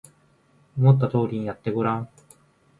[0.79, 2.09] 思った通りにやってごらん